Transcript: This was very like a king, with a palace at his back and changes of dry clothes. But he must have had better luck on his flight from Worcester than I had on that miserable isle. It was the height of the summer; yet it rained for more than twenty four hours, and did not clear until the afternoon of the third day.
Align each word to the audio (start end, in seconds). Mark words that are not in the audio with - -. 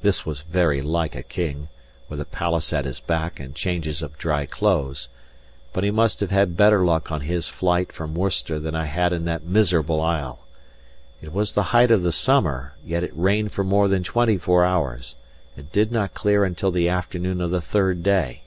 This 0.00 0.24
was 0.24 0.42
very 0.42 0.80
like 0.80 1.16
a 1.16 1.24
king, 1.24 1.66
with 2.08 2.20
a 2.20 2.24
palace 2.24 2.72
at 2.72 2.84
his 2.84 3.00
back 3.00 3.40
and 3.40 3.52
changes 3.52 4.00
of 4.00 4.16
dry 4.16 4.46
clothes. 4.46 5.08
But 5.72 5.82
he 5.82 5.90
must 5.90 6.20
have 6.20 6.30
had 6.30 6.56
better 6.56 6.84
luck 6.84 7.10
on 7.10 7.22
his 7.22 7.48
flight 7.48 7.90
from 7.90 8.14
Worcester 8.14 8.60
than 8.60 8.76
I 8.76 8.84
had 8.84 9.12
on 9.12 9.24
that 9.24 9.42
miserable 9.42 10.00
isle. 10.00 10.38
It 11.20 11.32
was 11.32 11.50
the 11.50 11.64
height 11.74 11.90
of 11.90 12.04
the 12.04 12.12
summer; 12.12 12.74
yet 12.84 13.02
it 13.02 13.10
rained 13.12 13.50
for 13.50 13.64
more 13.64 13.88
than 13.88 14.04
twenty 14.04 14.38
four 14.38 14.64
hours, 14.64 15.16
and 15.56 15.68
did 15.72 15.90
not 15.90 16.14
clear 16.14 16.44
until 16.44 16.70
the 16.70 16.88
afternoon 16.88 17.40
of 17.40 17.50
the 17.50 17.60
third 17.60 18.04
day. 18.04 18.42